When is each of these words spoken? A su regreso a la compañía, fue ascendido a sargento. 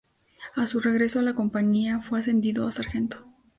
A 0.55 0.65
su 0.65 0.79
regreso 0.79 1.19
a 1.19 1.21
la 1.21 1.35
compañía, 1.35 1.99
fue 2.01 2.19
ascendido 2.19 2.65
a 2.67 2.71
sargento. 2.71 3.23